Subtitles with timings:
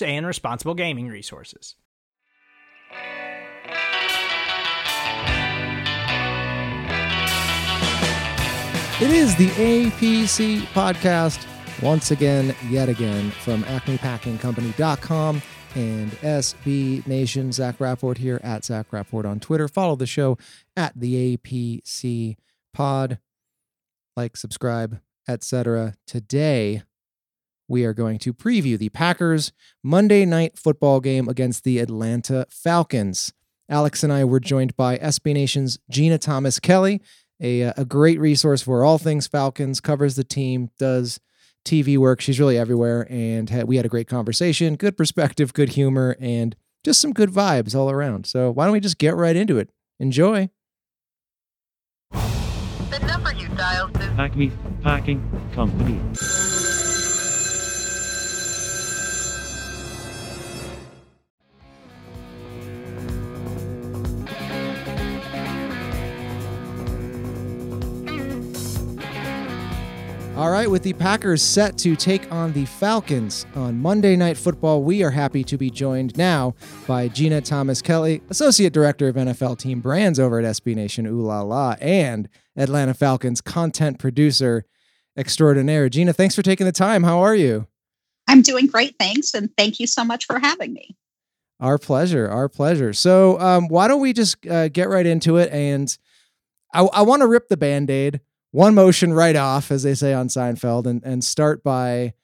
[0.00, 1.76] and responsible gaming resources.
[9.02, 11.44] It is the APC podcast
[11.82, 15.42] once again, yet again, from acmepackingcompany.com
[15.74, 17.50] and SB Nation.
[17.50, 19.66] Zach Rapport here at Zach Rapport on Twitter.
[19.66, 20.38] Follow the show
[20.76, 22.36] at the APC
[22.72, 23.18] pod.
[24.16, 25.94] Like, subscribe, etc.
[26.06, 26.82] Today,
[27.68, 33.32] we are going to preview the Packers Monday night football game against the Atlanta Falcons.
[33.68, 37.00] Alex and I were joined by SB Nation's Jeanna Thomas Kelley,
[37.40, 41.20] a, uh, a great resource for all things Falcons, covers the team, does
[41.64, 42.20] TV work.
[42.20, 43.06] She's really everywhere.
[43.10, 47.30] And had, we had a great conversation, good perspective, good humor, and just some good
[47.30, 48.26] vibes all around.
[48.26, 49.70] So why don't we just get right into it?
[49.98, 50.50] Enjoy.
[52.10, 56.00] The number you dialed is Acme Packing Company.
[70.42, 74.82] All right, with the Packers set to take on the Falcons on Monday Night Football,
[74.82, 79.58] we are happy to be joined now by Jeanna Thomas Kelley, Associate Director of NFL
[79.58, 84.64] Team Brands over at SB Nation, Ooh La La, and Atlanta Falcons content producer
[85.16, 85.88] extraordinaire.
[85.88, 87.04] Jeanna, thanks for taking the time.
[87.04, 87.68] How are you?
[88.26, 90.96] I'm doing great, thanks, and thank you so much for having me.
[91.60, 92.28] Our pleasure.
[92.28, 92.92] Our pleasure.
[92.92, 95.52] So, um, why don't we just uh, get right into it?
[95.52, 95.96] And
[96.74, 98.20] I, I want to rip the band aid,
[98.52, 102.14] one motion right off, as they say on Seinfeld, and, and start by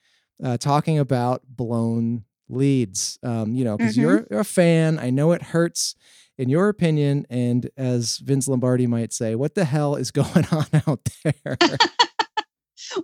[0.43, 3.19] uh, talking about blown leads.
[3.23, 4.01] Um, you know, because Mhm.
[4.03, 4.99] you're, you're a fan.
[4.99, 5.97] I know it hurts
[6.39, 7.27] in your opinion.
[7.29, 11.59] And as Vince Lombardi might say, what the hell is going on out there?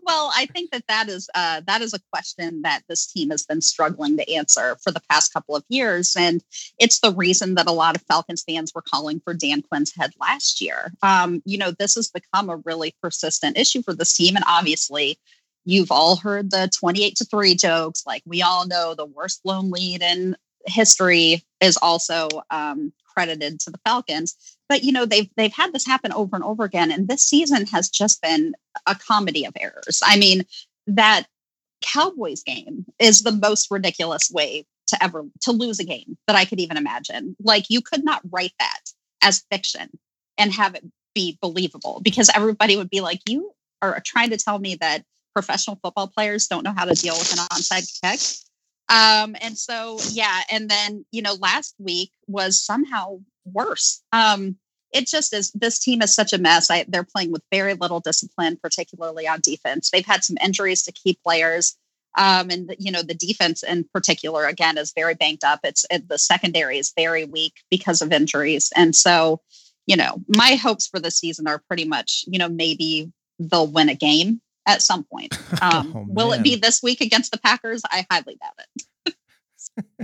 [0.02, 3.44] Well, I think that that is uh, that is a question that this team has
[3.44, 6.42] been struggling to answer for the past couple of years, and
[6.78, 10.12] it's the reason that a lot of Falcons fans were calling for Dan Quinn's head
[10.20, 10.92] last year.
[11.02, 15.18] Um, you know, this has become a really persistent issue for this team, and obviously,
[15.64, 18.04] you've all heard the twenty-eight to three jokes.
[18.06, 20.36] Like we all know, the worst blown lead in
[20.66, 24.36] history is also um, credited to the Falcons.
[24.68, 27.66] But you know, they've they've had this happen over and over again, and this season
[27.66, 28.54] has just been
[28.86, 30.00] a comedy of errors.
[30.04, 30.44] I mean,
[30.86, 31.24] that
[31.80, 36.44] Cowboys game is the most ridiculous way to ever to lose a game that I
[36.44, 37.36] could even imagine.
[37.40, 38.80] Like you could not write that
[39.22, 39.98] as fiction
[40.38, 43.52] and have it be believable because everybody would be like, you
[43.82, 45.04] are trying to tell me that
[45.34, 48.20] professional football players don't know how to deal with an onside kick.
[48.88, 54.02] Um, and so yeah, and then you know, last week was somehow worse.
[54.12, 54.56] Um,
[54.92, 56.70] it just is this team is such a mess.
[56.70, 59.90] I, they're playing with very little discipline, particularly on defense.
[59.90, 61.76] They've had some injuries to key players.
[62.16, 65.60] Um, and you know the defense in particular again is very banked up.
[65.64, 69.40] It's it, the secondary is very weak because of injuries, and so
[69.86, 73.88] you know my hopes for the season are pretty much you know maybe they'll win
[73.88, 75.36] a game at some point.
[75.62, 77.82] Um, Oh, will it be this week against the Packers?
[77.88, 78.66] I highly doubt
[79.06, 79.14] it.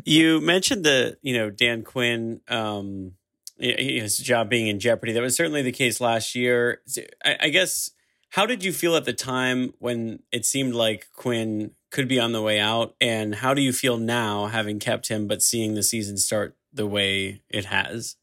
[0.04, 3.12] you mentioned the you know Dan Quinn um
[3.58, 6.80] his job being in jeopardy that was certainly the case last year
[7.24, 7.90] I, I guess
[8.30, 12.32] how did you feel at the time when it seemed like Quinn could be on
[12.32, 15.82] the way out and how do you feel now having kept him but seeing the
[15.82, 18.16] season start the way it has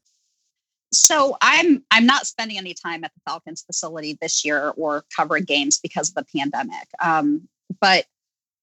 [0.92, 5.44] so I'm I'm not spending any time at the Falcons facility this year or covering
[5.44, 6.88] games because of the pandemic.
[7.00, 7.48] Um,
[7.80, 8.06] but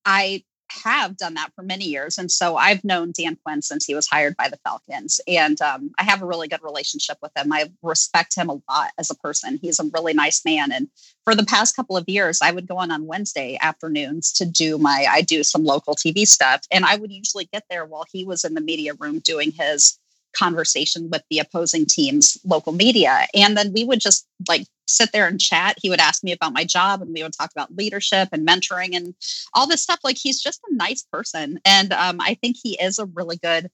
[0.06, 2.18] I have done that for many years.
[2.18, 5.22] And so I've known Dan Quinn since he was hired by the Falcons.
[5.28, 7.52] And um, I have a really good relationship with him.
[7.52, 9.60] I respect him a lot as a person.
[9.62, 10.72] He's a really nice man.
[10.72, 10.88] And
[11.24, 14.78] for the past couple of years, I would go on on Wednesday afternoons to do
[14.78, 16.62] my, I do some local TV stuff.
[16.72, 20.00] And I would usually get there while he was in the media room doing his
[20.36, 23.28] conversation with the opposing team's local media.
[23.34, 25.78] And then we would just like sit there and chat.
[25.82, 28.96] He would ask me about my job and we would talk about leadership and mentoring
[28.96, 29.16] and
[29.54, 30.00] all this stuff.
[30.04, 31.60] Like he's just a nice person.
[31.66, 33.70] And um, I think he is a really good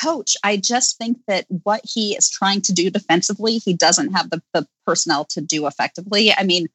[0.00, 0.36] coach.
[0.42, 4.42] I just think that what he is trying to do defensively, he doesn't have the,
[4.52, 6.32] the personnel to do effectively.
[6.32, 6.66] I mean,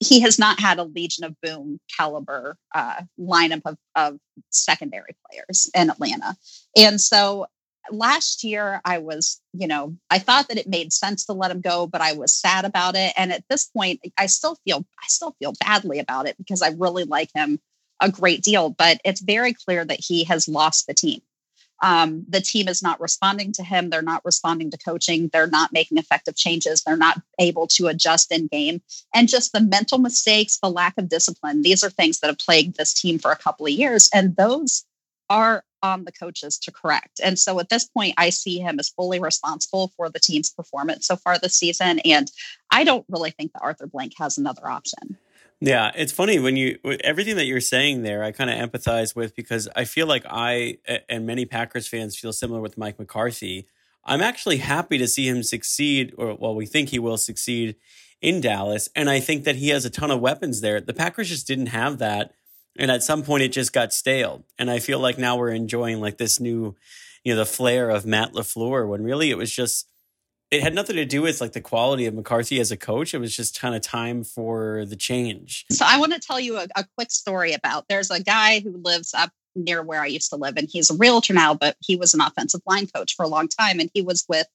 [0.00, 4.18] he has not had a Legion of Boom caliber uh, lineup of, of
[4.50, 6.36] secondary players in Atlanta.
[6.76, 7.46] And so
[7.90, 11.60] last year I was, you know, I thought that it made sense to let him
[11.60, 13.12] go, but I was sad about it.
[13.16, 16.74] And at this point, I still feel I still feel badly about it because I
[16.78, 17.60] really like him
[18.00, 18.70] a great deal.
[18.70, 21.20] But it's very clear that he has lost the team.
[21.80, 23.90] Um, the team is not responding to him.
[23.90, 25.30] They're not responding to coaching.
[25.32, 26.82] They're not making effective changes.
[26.82, 28.82] They're not able to adjust in game.
[29.14, 32.76] And just the mental mistakes, the lack of discipline, these are things that have plagued
[32.76, 34.10] this team for a couple of years.
[34.12, 34.84] And those
[35.30, 37.20] are on the coaches to correct.
[37.22, 41.06] And so at this point, I see him as fully responsible for the team's performance
[41.06, 42.00] so far this season.
[42.00, 42.30] And
[42.70, 45.16] I don't really think that Arthur Blank has another option.
[45.60, 49.34] Yeah, it's funny when you everything that you're saying there, I kind of empathize with
[49.34, 50.78] because I feel like I
[51.08, 53.66] and many Packers fans feel similar with Mike McCarthy.
[54.04, 57.74] I'm actually happy to see him succeed, or well, we think he will succeed
[58.22, 60.80] in Dallas, and I think that he has a ton of weapons there.
[60.80, 62.32] The Packers just didn't have that
[62.78, 64.44] and at some point it just got stale.
[64.58, 66.76] And i feel like now we're enjoying like this new
[67.24, 69.90] you know the flair of matt lafleur when really it was just
[70.50, 73.12] it had nothing to do with like the quality of mccarthy as a coach.
[73.12, 75.66] It was just kind of time for the change.
[75.70, 78.80] So i want to tell you a, a quick story about there's a guy who
[78.82, 81.96] lives up near where i used to live and he's a realtor now but he
[81.96, 84.46] was an offensive line coach for a long time and he was with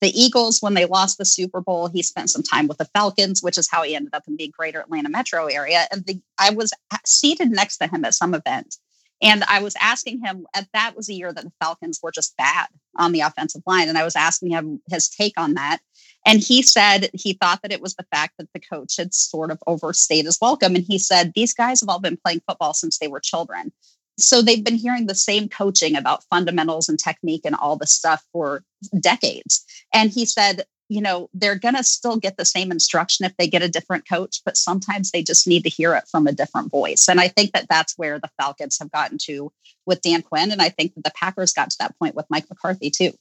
[0.00, 1.88] the Eagles when they lost the Super Bowl.
[1.88, 4.52] He spent some time with the Falcons, which is how he ended up in the
[4.56, 5.86] greater Atlanta metro area.
[5.90, 6.72] And the, I was
[7.04, 8.76] seated next to him at some event.
[9.22, 12.66] And I was asking him, that was a year that the Falcons were just bad
[12.96, 13.88] on the offensive line.
[13.88, 15.78] And I was asking him his take on that.
[16.26, 19.50] And he said he thought that it was the fact that the coach had sort
[19.50, 20.74] of overstayed his welcome.
[20.74, 23.72] And he said, These guys have all been playing football since they were children
[24.18, 28.24] so they've been hearing the same coaching about fundamentals and technique and all this stuff
[28.32, 28.62] for
[29.00, 29.64] decades.
[29.92, 33.48] And he said you know they're going to still get the same instruction if they
[33.48, 36.70] get a different coach but sometimes they just need to hear it from a different
[36.70, 37.08] voice.
[37.08, 39.52] And i think that that's where the falcons have gotten to
[39.84, 42.48] with dan quinn and i think that the packers got to that point with mike
[42.48, 43.12] mccarthy too.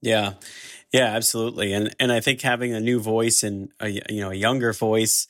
[0.00, 0.34] Yeah.
[0.92, 1.72] Yeah absolutely.
[1.72, 5.28] And and i think having a new voice and a you know a younger voice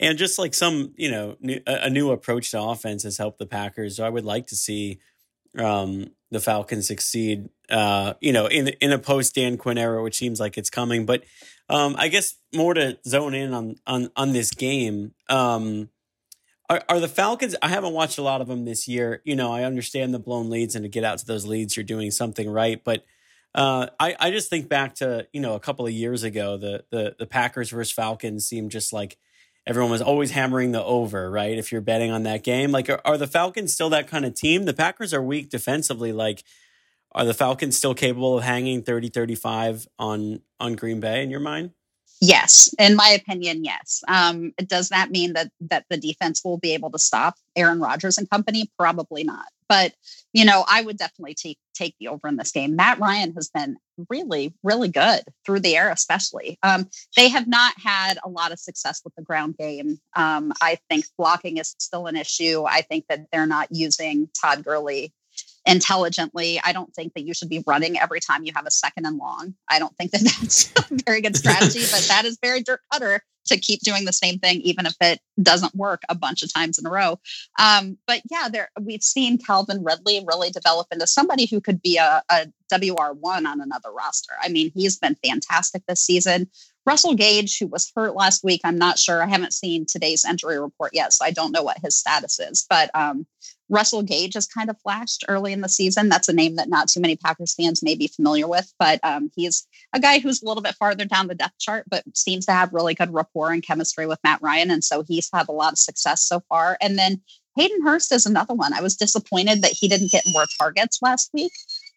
[0.00, 3.46] and just like some you know new, a new approach to offense has helped the
[3.46, 3.96] Packers.
[3.96, 4.98] So I would like to see
[5.56, 7.50] um, the Falcons succeed.
[7.70, 11.06] Uh, you know, in in a post Dan Quinn era, which seems like it's coming.
[11.06, 11.22] But
[11.68, 15.12] um, I guess more to zone in on on on this game.
[15.28, 15.90] Um,
[16.68, 17.56] are, are the Falcons?
[17.62, 19.22] I haven't watched a lot of them this year.
[19.24, 21.84] You know, I understand the blown leads, and to get out to those leads, you're
[21.84, 22.82] doing something right.
[22.82, 23.04] But
[23.54, 26.84] uh, I I just think back to you know a couple of years ago, the
[26.90, 29.18] the the Packers versus Falcons seemed just like
[29.66, 31.56] everyone was always hammering the over, right?
[31.56, 34.34] If you're betting on that game, like are, are, the Falcons still that kind of
[34.34, 34.64] team?
[34.64, 36.12] The Packers are weak defensively.
[36.12, 36.44] Like,
[37.12, 41.40] are the Falcons still capable of hanging 30 35 on on Green Bay in your
[41.40, 41.72] mind?
[42.20, 44.02] Yes, in my opinion, yes.
[44.06, 48.18] Um, does that mean that that the defense will be able to stop Aaron Rodgers
[48.18, 48.70] and company?
[48.78, 49.46] Probably not.
[49.70, 49.94] But
[50.34, 52.76] you know, I would definitely take take the over in this game.
[52.76, 53.78] Matt Ryan has been
[54.10, 56.58] really, really good through the air, especially.
[56.62, 59.98] Um, they have not had a lot of success with the ground game.
[60.14, 62.64] Um, I think blocking is still an issue.
[62.66, 65.14] I think that they're not using Todd Gurley
[65.66, 66.60] intelligently.
[66.64, 69.18] I don't think that you should be running every time you have a second and
[69.18, 69.54] long.
[69.68, 73.20] I don't think that that's a very good strategy, but that is very Dirk Koetter
[73.46, 76.78] to keep doing the same thing, even if it doesn't work a bunch of times
[76.78, 77.18] in a row.
[77.58, 81.96] Um, but yeah, there we've seen Calvin Ridley really develop into somebody who could be
[81.96, 84.32] a, a WR1 on another roster.
[84.40, 86.48] I mean, he's been fantastic this season.
[86.86, 89.22] Russell Gage, who was hurt last week, I'm not sure.
[89.22, 92.64] I haven't seen today's injury report yet, so I don't know what his status is.
[92.68, 93.26] But um,
[93.70, 96.08] Russell Gage has kind of flashed early in the season.
[96.08, 99.30] That's a name that not too many Packers fans may be familiar with, but um,
[99.36, 102.52] he's a guy who's a little bit farther down the depth chart, but seems to
[102.52, 104.70] have really good rapport and chemistry with Matt Ryan.
[104.70, 106.76] And so he's had a lot of success so far.
[106.80, 107.22] And then
[107.56, 108.72] Hayden Hurst is another one.
[108.72, 111.52] I was disappointed that he didn't get more targets last week.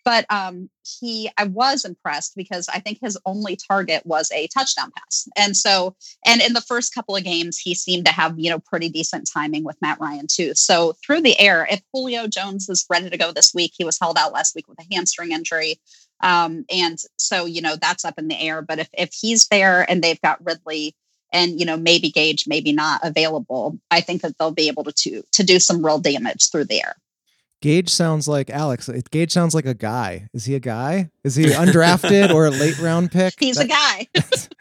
[0.06, 0.70] But um,
[1.00, 5.28] he, I was impressed because I think his only target was a touchdown pass.
[5.38, 5.96] And so,
[6.26, 9.30] and in the first couple of games, he seemed to have, you know, pretty decent
[9.34, 10.54] timing with Matt Ryan too.
[10.56, 13.98] So through the air, if Julio Jones is ready to go this week, he was
[14.00, 15.80] held out last week with a hamstring injury.
[16.22, 18.62] Um, and so, you know, that's up in the air.
[18.62, 20.96] But if, if he's there and they've got Ridley,
[21.34, 24.94] and you know maybe Gage, maybe not available, I think that they'll be able to
[24.94, 26.96] to, to do some real damage through the air.
[27.64, 28.90] Gage sounds like Alex.
[29.10, 30.28] Gage sounds like a guy.
[30.34, 31.12] Is he a guy?
[31.24, 33.36] Is he undrafted or a late round pick?
[33.40, 34.08] He's that, a guy.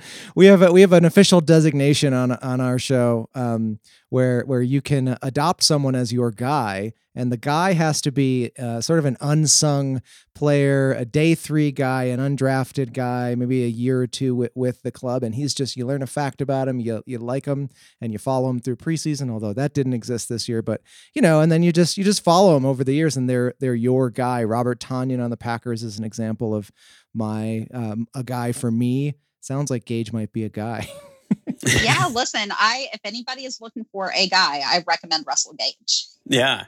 [0.36, 3.80] we have a, we have an official designation on on our show um,
[4.10, 8.52] where where you can adopt someone as your guy, and the guy has to be
[8.58, 10.00] uh, sort of an unsung
[10.34, 14.82] player, a day three guy, an undrafted guy, maybe a year or two with, with
[14.82, 17.68] the club, and he's just you learn a fact about him, you you like him,
[18.00, 19.30] and you follow him through preseason.
[19.30, 20.80] Although that didn't exist this year, but
[21.14, 23.54] you know, and then you just you just follow him over the years, and they're
[23.60, 24.42] they're your guy.
[24.44, 26.70] Robert Tonyan on the Packers is an example of
[27.14, 29.14] my um, a guy for me.
[29.40, 30.88] Sounds like Gage might be a guy.
[31.82, 36.06] yeah, listen, I if anybody is looking for a guy, I recommend Russell Gage.
[36.24, 36.64] Yeah.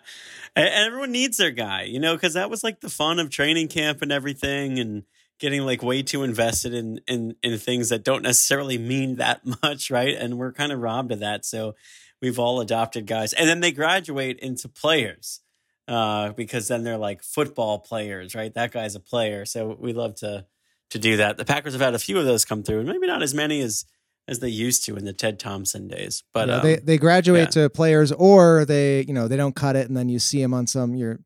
[0.56, 3.68] And everyone needs their guy, you know, because that was like the fun of training
[3.68, 5.04] camp and everything and
[5.40, 9.90] getting like way too invested in in in things that don't necessarily mean that much,
[9.90, 10.16] right?
[10.16, 11.44] And we're kind of robbed of that.
[11.44, 11.75] So
[12.21, 13.33] we've all adopted guys.
[13.33, 15.40] And then they graduate into players.
[15.87, 18.54] Uh, because then they're like football players, right?
[18.54, 19.44] That guy's a player.
[19.44, 20.47] So we love to
[20.90, 21.37] to do that.
[21.37, 23.61] The Packers have had a few of those come through, and maybe not as many
[23.61, 23.85] as
[24.26, 26.23] as they used to in the Ted Thompson days.
[26.33, 27.62] But yeah, um, they they graduate yeah.
[27.62, 30.54] to players, or they you know they don't cut it, and then you see them
[30.54, 31.21] on some you're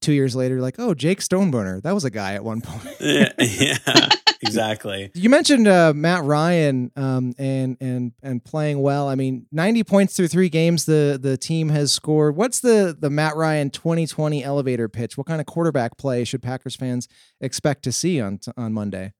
[0.00, 2.96] two years later like oh Jake Stoneburner that was a guy at one point.
[3.00, 4.08] yeah, yeah
[4.42, 5.10] exactly.
[5.14, 9.08] You mentioned uh, Matt Ryan um, and and and playing well.
[9.08, 10.84] I mean, ninety points through three games.
[10.84, 12.36] The the team has scored.
[12.36, 15.16] What's the the Matt Ryan twenty twenty elevator pitch?
[15.16, 17.08] What kind of quarterback play should Packers fans
[17.40, 19.12] expect to see on on Monday?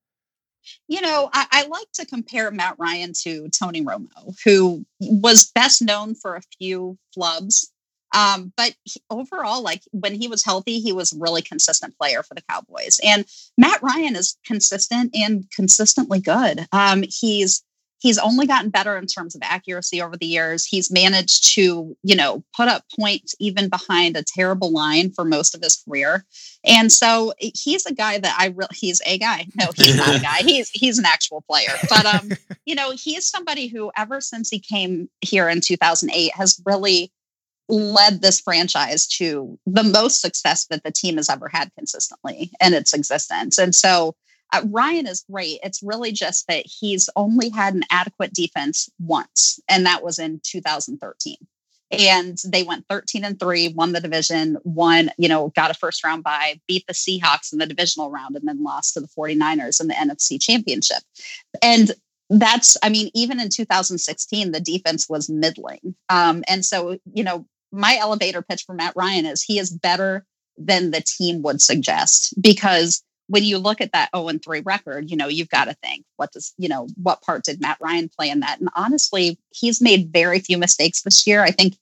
[0.88, 5.82] You know, I, I, like to compare Matt Ryan to Tony Romo, who was best
[5.82, 7.66] known for a few flubs.
[8.14, 12.22] Um, but he, overall, like when he was healthy, he was a really consistent player
[12.22, 13.00] for the Cowboys.
[13.02, 13.24] And
[13.56, 16.66] Matt Ryan is consistent and consistently good.
[16.72, 17.62] Um, he's
[18.02, 20.66] he's only gotten better in terms of accuracy over the years.
[20.66, 25.54] He's managed to, you know, put up points even behind a terrible line for most
[25.54, 26.26] of his career.
[26.64, 29.46] And so he's a guy that I really he's a guy.
[29.54, 30.38] No, he's not a guy.
[30.42, 31.70] He's he's an actual player.
[31.88, 32.30] But um,
[32.66, 37.12] you know, he's somebody who ever since he came here in 2008 has really
[37.68, 42.74] led this franchise to the most success that the team has ever had consistently in
[42.74, 43.58] its existence.
[43.58, 44.16] And so
[44.52, 45.60] uh, Ryan is great.
[45.62, 50.40] It's really just that he's only had an adequate defense once, and that was in
[50.44, 51.36] 2013.
[51.90, 56.02] And they went 13 and three, won the division, won, you know, got a first
[56.02, 59.80] round bye, beat the Seahawks in the divisional round, and then lost to the 49ers
[59.80, 61.02] in the NFC championship.
[61.60, 61.92] And
[62.30, 65.94] that's, I mean, even in 2016, the defense was middling.
[66.08, 70.24] Um, and so, you know, my elevator pitch for Matt Ryan is he is better
[70.56, 73.02] than the team would suggest because
[73.32, 76.04] when you look at that 0 and 3 record, you know, you've got to think,
[76.16, 78.60] what does, you know, what part did Matt Ryan play in that?
[78.60, 81.42] And honestly, he's made very few mistakes this year.
[81.42, 81.78] I think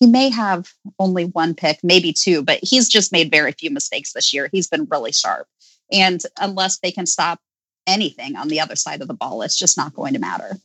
[0.00, 4.12] he may have only one pick, maybe two, but he's just made very few mistakes
[4.12, 4.48] this year.
[4.50, 5.46] He's been really sharp.
[5.92, 7.38] And unless they can stop
[7.86, 10.58] anything on the other side of the ball, it's just not going to matter.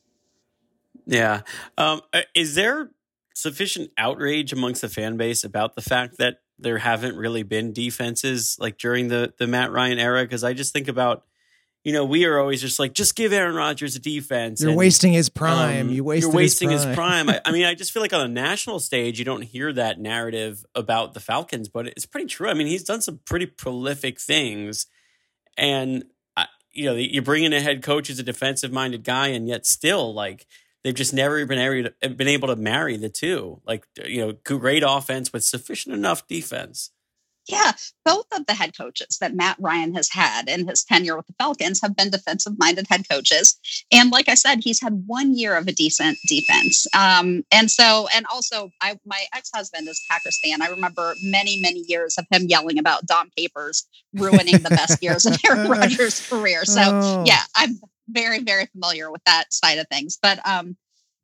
[1.06, 1.42] Yeah.
[1.78, 2.90] Um, uh, is there
[3.36, 8.58] sufficient outrage amongst the fan base about the fact that there haven't really been defenses
[8.60, 11.24] like during the the Matt Ryan era because I just think about
[11.84, 14.62] you know we are always just like just give Aaron Rodgers a defense.
[14.62, 15.88] You're and, wasting his prime.
[15.88, 16.89] Um, you wasted you're wasting his prime.
[16.89, 17.29] His prime.
[17.29, 20.00] I, I, mean, I just feel like on a national stage you don't hear that
[20.00, 22.50] narrative about the Falcons, but it's pretty true.
[22.50, 24.88] I mean, he's done some pretty prolific things,
[25.58, 26.05] and
[26.38, 29.48] uh, you know you bring in a head coach as a defensive minded guy, and
[29.48, 30.48] yet still like
[30.84, 33.62] they've just never been able to, been able to marry the two.
[33.66, 36.92] Like you know, great offense with sufficient enough defense.
[37.47, 37.73] Yeah,
[38.05, 41.33] both of the head coaches that Matt Ryan has had in his tenure with the
[41.38, 43.59] Falcons have been defensive minded head coaches.
[43.91, 46.88] And like I said, he's had one year of a decent defense.
[46.95, 50.62] Um, and so, and also, I, my ex husband is Packers fan.
[50.62, 55.25] I remember many, many years of him yelling about Dom Capers ruining the best years
[55.25, 56.63] of Aaron Rodgers' career.
[56.63, 57.23] So, oh.
[57.25, 60.17] yeah, I'm very, very familiar with that side of things.
[60.21, 60.77] But um,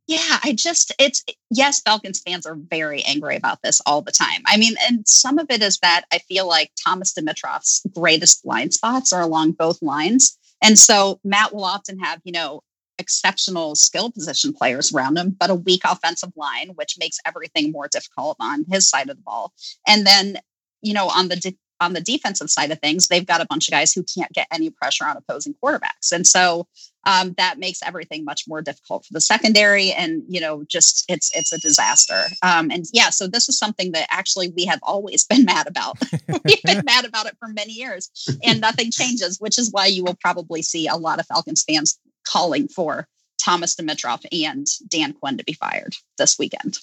[0.10, 4.42] yeah, I just, it's, yes, Falcons fans are very angry about this all the time.
[4.48, 8.74] I mean, and some of it is that I feel like Thomas Dimitroff's greatest blind
[8.74, 10.36] spots are along both lines.
[10.64, 12.62] And so Matt will often have, you know,
[12.98, 17.88] exceptional skill position players around him, but a weak offensive line, which makes everything more
[17.88, 19.54] difficult on his side of the ball.
[19.88, 20.40] And then,
[20.82, 23.68] you know, on the de- on the defensive side of things, they've got a bunch
[23.68, 26.12] of guys who can't get any pressure on opposing quarterbacks.
[26.12, 26.68] And so
[27.06, 29.92] um, that makes everything much more difficult for the secondary.
[29.92, 32.24] And, you know, just it's it's a disaster.
[32.44, 35.98] Um, and yeah, so this is something that actually we have always been mad about.
[36.46, 38.10] We've been mad about it for many years
[38.44, 41.98] and nothing changes, which is why you will probably see a lot of Falcons fans
[42.28, 43.08] calling for
[43.44, 46.78] Thomas Dimitroff and Dan Quinn to be fired this weekend.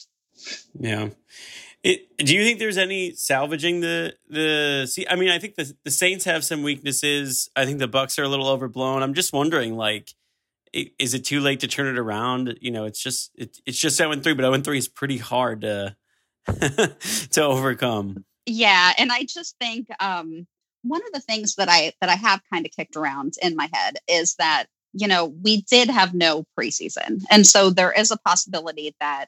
[0.79, 1.11] Yeah.
[1.87, 4.89] It, do you think there's any salvaging the the?
[4.91, 7.49] See, I mean, I think the the Saints have some weaknesses.
[7.55, 9.05] I think the Bucks are a little overblown.
[9.05, 10.13] I'm just wondering, like,
[10.73, 12.59] is it too late to turn it around?
[12.61, 14.89] You know, it's just it, it's just zero and three, but zero and three is
[14.89, 15.95] pretty hard to
[17.31, 18.25] to overcome.
[18.47, 20.49] Yeah, and I just think um,
[20.83, 23.69] one of the things that I that I have kind of kicked around in my
[23.73, 28.19] head is that you know we did have no preseason, and so there is a
[28.19, 29.27] possibility that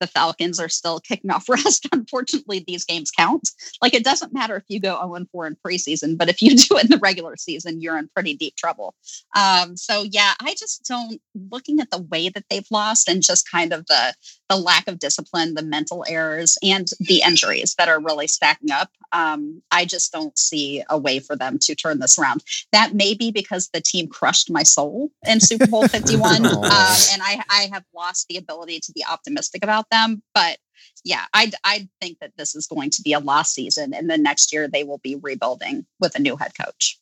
[0.00, 1.86] the Falcons are still kicking off rust.
[1.92, 3.48] Unfortunately, these games count.
[3.82, 6.76] Like it doesn't matter if you go 0 4 in preseason, but if you do
[6.76, 8.94] it in the regular season, you're in pretty deep trouble.
[9.34, 13.50] Um, so yeah, I just don't looking at the way that they've lost and just
[13.50, 14.14] kind of the
[14.48, 18.90] the lack of discipline, the mental errors, and the injuries that are really stacking up.
[19.12, 22.44] Um, I just don't see a way for them to turn this around.
[22.72, 27.22] That may be because the team crushed my soul in Super Bowl 51, um, and
[27.22, 30.22] I, I have lost the ability to be optimistic about them.
[30.34, 30.58] But
[31.04, 34.22] yeah, I I think that this is going to be a lost season, and then
[34.22, 36.98] next year they will be rebuilding with a new head coach.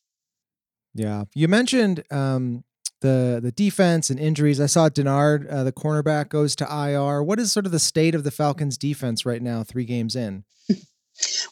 [0.93, 2.63] Yeah, you mentioned um,
[3.05, 4.59] the the defense and injuries.
[4.59, 7.23] I saw Dennard, uh, the cornerback, goes to IR.
[7.23, 10.43] What is sort of the state of the Falcons' defense right now, three games in?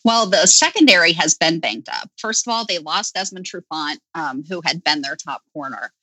[0.04, 2.10] Well, the secondary has been banked up.
[2.18, 5.94] First of all, they lost Desmond Trufant, um, who had been their top corner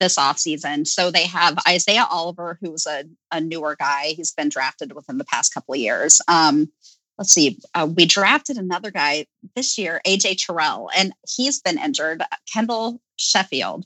[0.00, 0.86] this offseason.
[0.86, 4.08] So they have Isaiah Oliver, who's a, a newer guy.
[4.08, 6.20] He's been drafted within the past couple of years.
[6.28, 6.70] Um,
[7.20, 12.22] let's see, uh, we drafted another guy this year, AJ Terrell, and he's been injured.
[12.52, 13.84] Kendall Sheffield,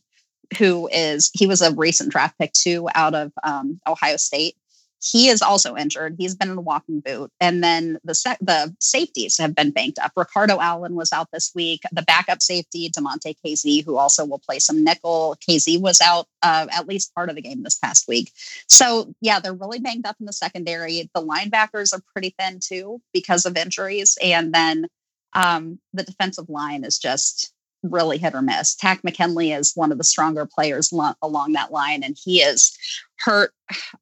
[0.58, 4.56] who is he was a recent draft pick too out of um, Ohio State.
[5.00, 6.16] He is also injured.
[6.18, 9.98] He's been in a walking boot, and then the sec- the safeties have been banked
[9.98, 10.12] up.
[10.16, 11.82] Ricardo Allen was out this week.
[11.92, 15.36] The backup safety Damontae Kazee, who also will play some nickel.
[15.46, 18.32] Kazee was out uh, at least part of the game this past week.
[18.66, 21.10] So yeah, they're really banged up in the secondary.
[21.14, 24.86] The linebackers are pretty thin too because of injuries, and then
[25.34, 27.52] um, the defensive line is just
[27.84, 28.74] really hit or miss.
[28.74, 32.76] Takk McKinley is one of the stronger players lo- along that line, and he is
[33.20, 33.52] hurt.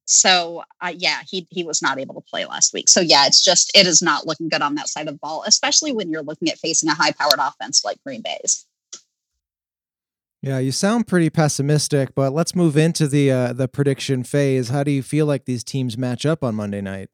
[0.05, 2.89] So uh, yeah, he he was not able to play last week.
[2.89, 5.45] So yeah, it's just it is not looking good on that side of the ball,
[5.47, 8.67] especially when you're looking at facing a high-powered offense like Green Bay's.
[10.43, 14.71] Yeah, you sound pretty pessimistic, but let's move into the uh, the prediction phase.
[14.71, 17.11] How do you feel like these teams match up on Monday night?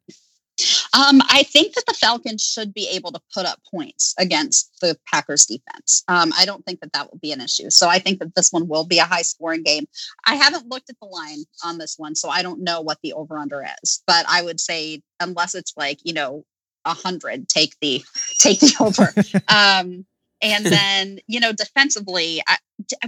[0.94, 4.96] Um, I think that the Falcons should be able to put up points against the
[5.06, 6.02] Packers defense.
[6.08, 7.70] Um, I don't think that that will be an issue.
[7.70, 9.86] So I think that this one will be a high scoring game.
[10.26, 13.12] I haven't looked at the line on this one, so I don't know what the
[13.12, 14.02] over under is.
[14.06, 16.44] But I would say unless it's like you know
[16.84, 18.02] a hundred, take the
[18.38, 19.12] take the over.
[19.48, 20.06] um,
[20.40, 22.56] and then you know defensively, I,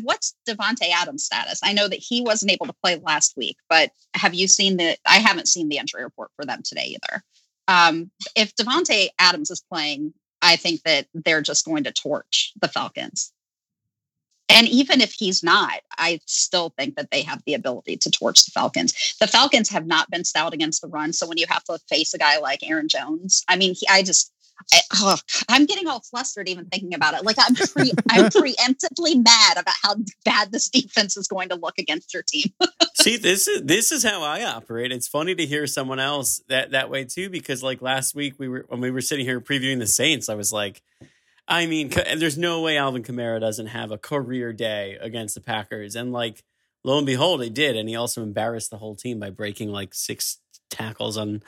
[0.02, 1.60] what's Davante Adams' status?
[1.62, 4.96] I know that he wasn't able to play last week, but have you seen the?
[5.06, 7.22] I haven't seen the injury report for them today either.
[7.70, 12.66] Um, if Davante Adams is playing, I think that they're just going to torch the
[12.66, 13.32] Falcons.
[14.48, 18.44] And even if he's not, I still think that they have the ability to torch
[18.44, 19.14] the Falcons.
[19.20, 21.12] The Falcons have not been stout against the run.
[21.12, 24.02] So when you have to face a guy like Aaron Jones, I mean, he, I
[24.02, 24.32] just,
[24.72, 25.16] I, oh,
[25.48, 27.24] I'm getting all flustered even thinking about it.
[27.24, 31.78] Like I'm pre, I'm preemptively mad about how bad this defense is going to look
[31.78, 32.46] against your team.
[32.94, 34.92] See, this is this is how I operate.
[34.92, 38.48] It's funny to hear someone else that that way too, because like last week we
[38.48, 40.82] were when we were sitting here previewing the Saints, I was like,
[41.48, 45.96] I mean, there's no way Alvin Kamara doesn't have a career day against the Packers,
[45.96, 46.42] and like
[46.84, 49.94] lo and behold, he did, and he also embarrassed the whole team by breaking like
[49.94, 50.38] six
[50.70, 51.42] tackles on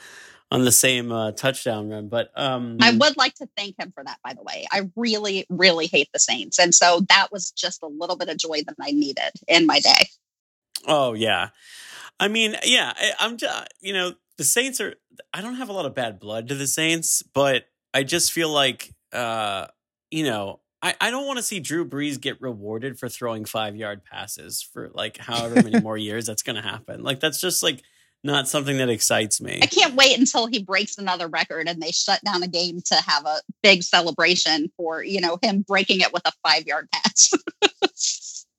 [0.53, 2.07] on the same uh, touchdown run.
[2.09, 4.67] But um, I would like to thank him for that, by the way.
[4.71, 6.59] I really, really hate the Saints.
[6.59, 9.79] And so that was just a little bit of joy that I needed in my
[9.79, 10.09] day.
[10.87, 11.49] Oh, yeah.
[12.19, 14.95] I mean, yeah, I, I'm just, you know, the Saints are,
[15.33, 18.49] I don't have a lot of bad blood to the Saints, but I just feel
[18.49, 19.67] like, uh,
[20.11, 23.75] you know, I, I don't want to see Drew Brees get rewarded for throwing five
[23.75, 27.01] yard passes for like however many more years that's going to happen.
[27.01, 27.81] Like, that's just like,
[28.23, 29.59] not something that excites me.
[29.61, 32.95] I can't wait until he breaks another record and they shut down a game to
[32.95, 37.33] have a big celebration for, you know, him breaking it with a five yard pass.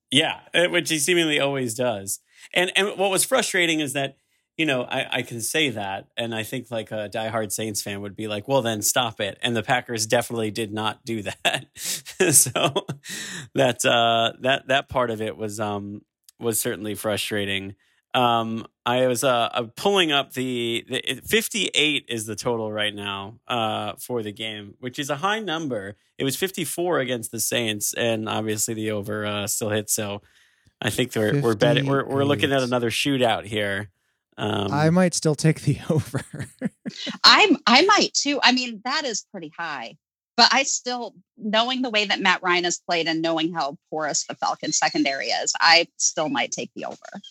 [0.11, 2.21] yeah, eh, which he seemingly always does.
[2.53, 4.17] And and what was frustrating is that
[4.57, 8.03] you know, I, I can say that, and I think like a diehard Saints fan
[8.03, 11.67] would be like, "Well, then stop it." And the Packers definitely did not do that.
[11.77, 12.87] so
[13.55, 16.03] that uh, that that part of it was um
[16.39, 17.75] was certainly frustrating.
[18.15, 23.41] Um, I was uh, uh pulling up the, the 58 is the total right now
[23.49, 25.97] uh for the game, which is a high number.
[26.19, 29.91] It was 54 against the Saints, and obviously the over uh, still hit.
[29.91, 30.23] So
[30.81, 33.91] I think we're we're betting we're we're looking at another shootout here.
[34.37, 36.23] Um, I might still take the over.
[37.25, 38.39] I'm I might too.
[38.43, 39.97] I mean, that is pretty high.
[40.37, 44.25] But I still knowing the way that Matt Ryan has played and knowing how porous
[44.27, 47.23] the Falcons secondary is, I still might take the over.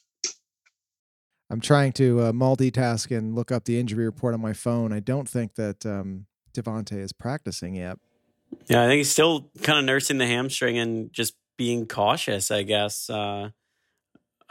[1.54, 4.92] I'm trying to uh, multitask and look up the injury report on my phone.
[4.92, 8.00] I don't think that um, Davante is practicing yet.
[8.66, 12.64] Yeah, I think he's still kind of nursing the hamstring and just being cautious, I
[12.64, 13.08] guess.
[13.08, 13.52] Uh,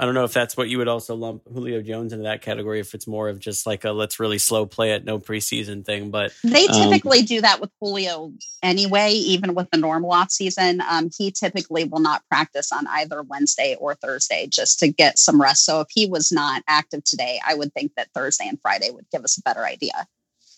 [0.03, 2.81] I don't know if that's what you would also lump Julio Jones into that category,
[2.81, 6.11] if it's more of just like a let's really slow play it, no preseason thing.
[6.11, 8.33] But They Um, typically do that with Julio
[8.65, 10.83] anyway, even with the normal off season.
[10.91, 15.41] Um, he typically will not practice on either Wednesday or Thursday just to get some
[15.41, 15.65] rest.
[15.65, 19.07] So if he was not active today, I would think that Thursday and Friday would
[19.13, 20.09] give us a better idea.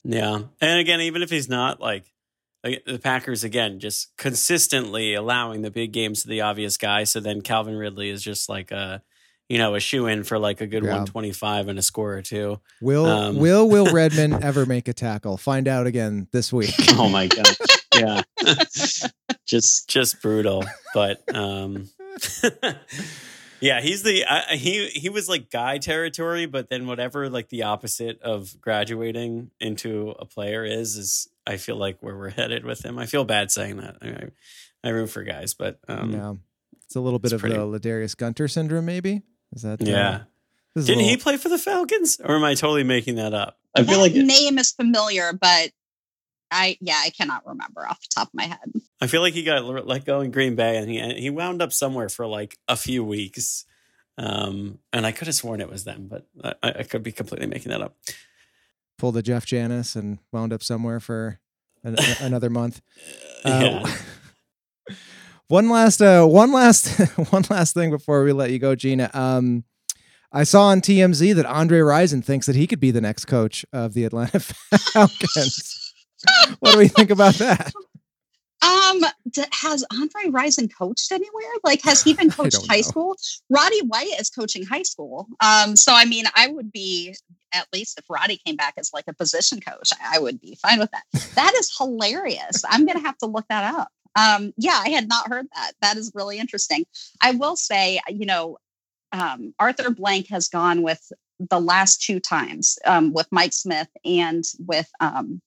[0.05, 0.41] yeah.
[0.63, 2.05] And again, even if he's not like,
[2.65, 7.05] like the Packers, again, just consistently allowing the big games to the obvious guy.
[7.05, 9.03] So then Calvin Ridley is just like a,
[9.49, 10.91] you know, a shoe in for like a good Yeah.
[10.91, 12.61] 125 and a score or two.
[12.81, 15.37] Will Um, Will Will Redmond ever make a tackle?
[15.37, 16.75] Find out again this week.
[16.97, 17.47] Oh my god.
[17.95, 18.23] Yeah.
[19.47, 20.65] just just brutal.
[20.95, 21.89] But um
[23.61, 27.63] Yeah, he's the I, he he was like guy territory, but then whatever like the
[27.63, 32.85] opposite of graduating into a player is is I feel like where we're headed with
[32.85, 32.99] him.
[32.99, 33.97] I feel bad saying that.
[34.03, 34.29] I,
[34.87, 36.35] I root for guys, but um yeah,
[36.85, 39.23] it's a little bit of pretty- the Ladarius Gunter syndrome, maybe.
[39.55, 39.81] Is that?
[39.81, 40.21] uh, yeah.
[40.75, 43.59] this Didn't he play for the Falcons, or am I totally making that up?
[43.75, 45.71] I feel that like it, name is familiar, but
[46.51, 48.73] I yeah, I cannot remember off the top of my head.
[49.01, 51.73] I feel like he got let go in Green Bay, and he he wound up
[51.73, 53.65] somewhere for like a few weeks.
[54.17, 57.49] Um, and I could have sworn it was them, but I, I could be completely
[57.49, 57.97] making that up.
[58.97, 61.41] pulled a Jeff Janis and wound up somewhere for
[61.83, 62.81] an, another month.
[63.47, 63.85] Uh,
[64.89, 64.95] yeah.
[65.49, 66.89] One last uh one last
[67.31, 69.65] one last thing before we let you go jeanna um
[70.33, 73.65] i saw on tmz that andre rison thinks that he could be the next coach
[73.73, 74.41] of the atlanta
[74.93, 75.93] falcons
[76.61, 77.73] what do we think about that
[78.63, 79.03] Um,
[79.53, 81.51] has Andre Rison coached anywhere?
[81.65, 82.83] Like, has he been coached high know.
[82.83, 83.17] school?
[83.51, 85.27] Roddy White is coaching high school.
[85.41, 87.15] Um, so I mean, I would be
[87.53, 90.57] at least if Roddy came back as like a position coach, I, I would be
[90.63, 91.03] fine with that.
[91.35, 92.65] That is hilarious.
[92.67, 93.89] I'm gonna have to look that up.
[94.17, 95.73] Um, yeah, I had not heard that.
[95.81, 96.85] That is really interesting.
[97.21, 98.59] I will say, you know,
[99.13, 104.45] um, Arthur Blank has gone with the last two times um, with Mike Smith and
[104.67, 105.41] with um,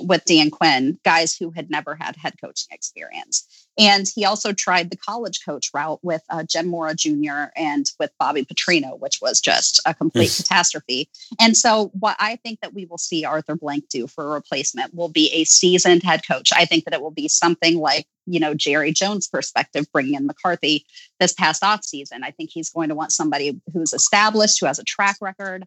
[0.00, 3.65] with Dan Quinn, guys who had never had head coaching experience.
[3.78, 7.50] And he also tried the college coach route with uh, Jim Mora Jr.
[7.54, 11.10] and with Bobby Petrino, which was just a complete catastrophe.
[11.40, 14.94] And so, what I think that we will see Arthur Blank do for a replacement
[14.94, 16.50] will be a seasoned head coach.
[16.54, 20.26] I think that it will be something like, you know, Jerry Jones' perspective, bringing in
[20.26, 20.86] McCarthy
[21.20, 22.22] this past offseason.
[22.22, 25.66] I think he's going to want somebody who's established, who has a track record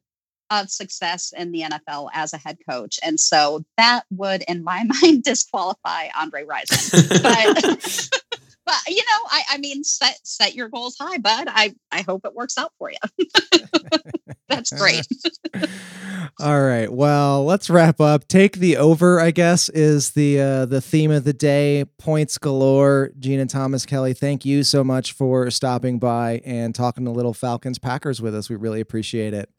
[0.52, 3.00] of success in the NFL as a head coach.
[3.04, 7.22] And so that would, in my mind, disqualify Andre Rison.
[7.24, 8.10] But
[8.66, 11.48] but you know, I, I mean set set your goals high, bud.
[11.50, 13.28] I, I hope it works out for you.
[14.48, 15.06] That's great.
[16.40, 20.82] all right well let's wrap up take the over i guess is the uh the
[20.82, 26.00] theme of the day points galore jeanna thomas kelley thank you so much for stopping
[26.00, 29.50] by and talking to little falcons packers with us we really appreciate it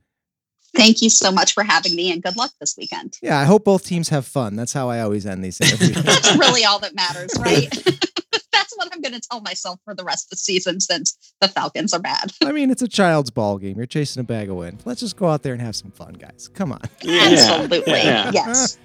[0.74, 3.18] Thank you so much for having me and good luck this weekend.
[3.22, 4.56] Yeah, I hope both teams have fun.
[4.56, 6.02] That's how I always end these interviews.
[6.02, 7.68] That's really all that matters, right?
[8.52, 11.48] That's what I'm going to tell myself for the rest of the season since the
[11.48, 12.32] Falcons are bad.
[12.44, 13.76] I mean, it's a child's ball game.
[13.76, 14.82] You're chasing a bag of wind.
[14.84, 16.50] Let's just go out there and have some fun, guys.
[16.52, 16.80] Come on.
[17.06, 17.92] Absolutely.
[17.92, 18.30] Yeah.
[18.32, 18.78] Yes.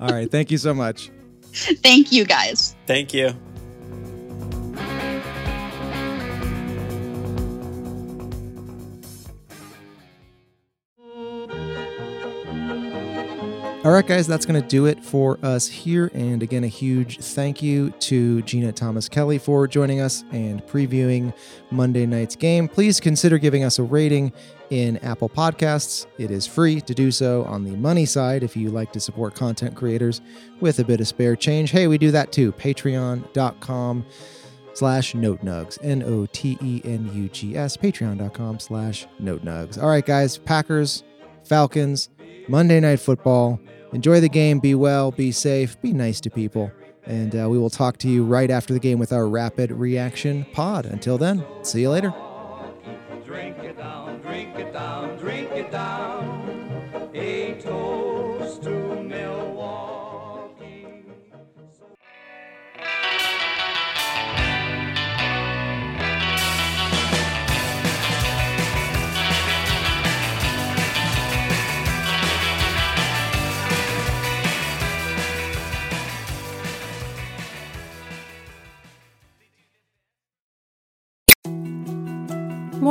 [0.00, 0.30] All right.
[0.30, 1.10] Thank you so much.
[1.52, 2.76] Thank you guys.
[2.86, 3.34] Thank you.
[13.88, 16.10] All right, guys, that's going to do it for us here.
[16.12, 21.32] And again, a huge thank you to Jeanna Thomas Kelley for joining us and previewing
[21.70, 22.68] Monday night's game.
[22.68, 24.34] Please consider giving us a rating
[24.68, 26.04] in Apple Podcasts.
[26.18, 29.34] It is free to do so on the money side if you like to support
[29.34, 30.20] content creators
[30.60, 31.70] with a bit of spare change.
[31.70, 32.52] Hey, we do that too.
[32.52, 34.04] Patreon.com
[34.74, 41.02] slash note nugs n-o-t-e-n-u-g-s patreon.com slash note nugs all right guys packers
[41.48, 42.10] Falcons,
[42.46, 43.58] Monday Night Football.
[43.92, 44.58] Enjoy the game.
[44.58, 45.10] Be well.
[45.10, 45.80] Be safe.
[45.80, 46.70] Be nice to people.
[47.04, 50.44] And uh, we will talk to you right after the game with our rapid reaction
[50.52, 50.84] pod.
[50.84, 52.12] Until then, see you later.
[53.24, 56.17] Drink it down, drink it down, drink it down.